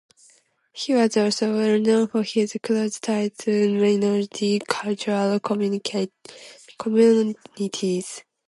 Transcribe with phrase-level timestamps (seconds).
[0.73, 6.15] He was also well known for his close ties to minority "cultural communities".